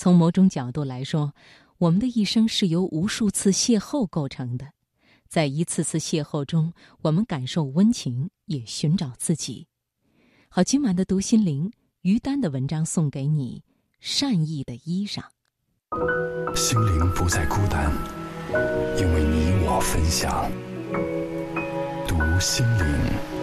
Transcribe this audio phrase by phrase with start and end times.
[0.00, 1.34] 从某种角度来说，
[1.76, 4.72] 我们的一生是由无数次邂逅构成的。
[5.28, 9.66] 在一次次邂逅中，我们感受温情，也寻找自己。
[10.48, 13.62] 好，今晚的读心灵，于丹的文章送给你：
[14.00, 15.22] 善意的衣裳。
[16.56, 17.92] 心灵不再孤单，
[18.96, 20.50] 因为你我分享。
[22.08, 23.39] 读心灵。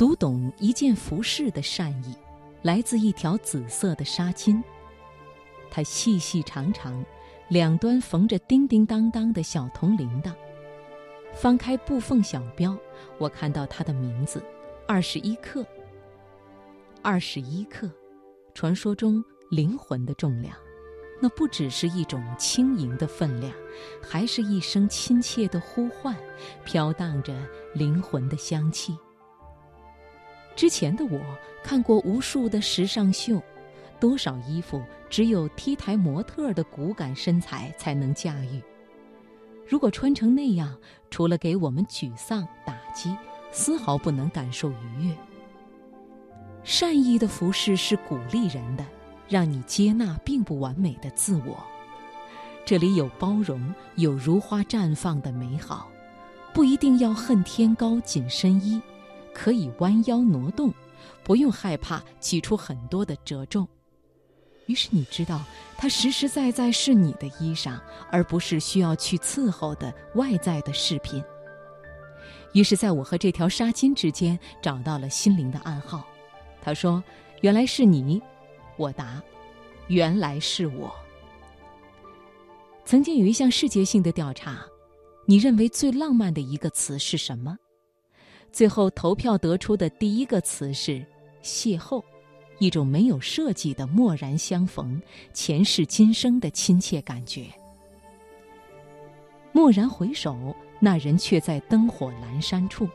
[0.00, 2.16] 读懂一件服饰的善意，
[2.62, 4.62] 来自一条紫色的纱巾。
[5.70, 7.04] 它细细长长，
[7.48, 10.32] 两端缝着叮叮当当的小铜铃铛。
[11.34, 12.74] 翻开布缝小标，
[13.18, 14.42] 我看到它的名字：
[14.88, 15.66] 二十一克。
[17.02, 17.86] 二十一克，
[18.54, 20.56] 传说中灵魂的重量，
[21.20, 23.52] 那不只是一种轻盈的分量，
[24.00, 26.16] 还是一声亲切的呼唤，
[26.64, 27.34] 飘荡着
[27.74, 28.96] 灵魂的香气。
[30.60, 31.18] 之前的我
[31.64, 33.42] 看过无数的时尚秀，
[33.98, 38.62] 多少衣服只有 T 台模特的骨感身材才能驾驭。
[39.66, 40.76] 如果穿成那样，
[41.08, 43.16] 除了给我们沮丧打击，
[43.50, 45.16] 丝毫不能感受愉悦。
[46.62, 48.84] 善意的服饰是鼓励人的，
[49.30, 51.56] 让你接纳并不完美的自我。
[52.66, 55.88] 这里有包容，有如花绽放的美好，
[56.52, 58.78] 不一定要恨天高紧身衣。
[59.42, 60.70] 可以弯腰挪动，
[61.24, 63.66] 不用害怕挤出很多的褶皱。
[64.66, 65.40] 于是你知道，
[65.78, 67.80] 它实实在在是你的衣裳，
[68.10, 71.24] 而不是需要去伺候的外在的饰品。
[72.52, 76.06] 于是，在我和这条纱巾之间找到了心灵的暗号。
[76.60, 77.02] 他说
[77.40, 78.20] ：“原来是你。”
[78.76, 79.22] 我答
[79.88, 80.94] ：“原来是我。”
[82.84, 84.66] 曾经有一项世界性的调查，
[85.24, 87.56] 你认为最浪漫的一个词是什么？
[88.52, 91.04] 最后投票得出的第一个词是
[91.42, 92.02] “邂逅”，
[92.58, 95.00] 一种没有设计的蓦然相逢、
[95.32, 97.46] 前世今生的亲切感觉。
[99.52, 102.88] 蓦然回首，那人却在灯火阑珊处。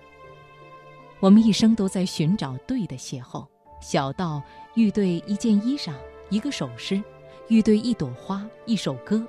[1.19, 3.45] 我们一生都在寻找对的邂逅，
[3.81, 4.41] 小到
[4.75, 5.93] 遇对一件衣裳、
[6.29, 7.01] 一个首饰，
[7.47, 9.25] 遇对一朵花、一首歌，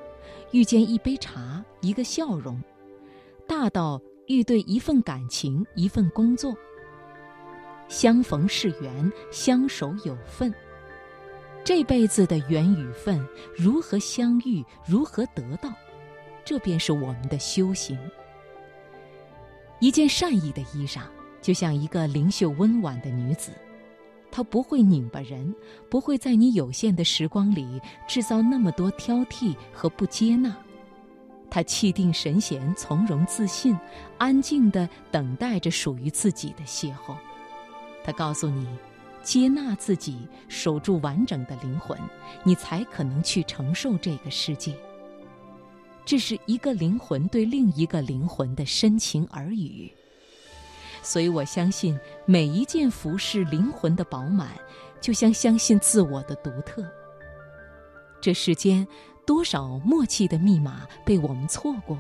[0.51, 2.61] 遇见一杯茶、一个笑容，
[3.47, 4.01] 大到……
[4.27, 6.57] 遇对一份感情，一份工作。
[7.89, 10.53] 相逢是缘，相守有份。
[11.63, 13.25] 这辈子的缘与份，
[13.57, 15.73] 如何相遇，如何得到，
[16.45, 17.99] 这便是我们的修行。
[19.79, 21.03] 一件善意的衣裳，
[21.41, 23.53] 就像一个灵秀温婉的女子，
[24.31, 25.55] 她不会拧巴人，
[25.89, 30.57] 不会在你有限的时光里制造那么多挑剔和不接纳。
[31.49, 33.79] 他气定神闲，从容自信，
[34.19, 37.15] 安静地等待着属于自己的邂逅。
[38.05, 38.67] 他告诉你：
[39.23, 41.99] 接纳自己，守住完整的灵魂，
[42.45, 44.77] 你才可能去承受这个世界。
[46.05, 49.91] 这是一个灵魂对另一个灵魂的深情耳语。
[51.03, 54.51] 所以我相信，每一件服饰灵魂的饱满，
[55.01, 56.85] 就像相信自我的独特。
[58.21, 58.87] 这世间。
[59.27, 61.99] 多少默契的密码被我们错过？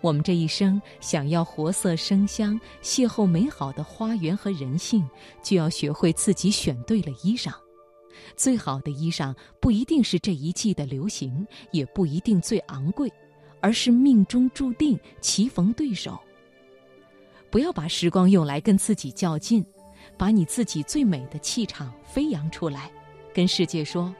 [0.00, 5.06] 我们这一生想要活色生香，邂逅美好的花园和人性，
[5.42, 7.52] 就要学会自己选对了衣裳。
[8.36, 13.12] 最好的衣裳不一定是这一季的流行，也不一定最昂贵，
[13.60, 16.18] 而是命中注定棋逢对手。
[17.50, 19.62] 不要把时光用来跟自己较劲，
[20.16, 22.90] 把你自己最美的气场飞扬出来，
[23.34, 24.14] 跟世界说。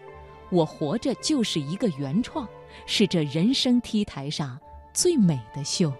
[0.50, 2.47] 我活着就是一个原创，
[2.87, 4.59] 是这人生 T 台上
[4.93, 5.93] 最美的秀。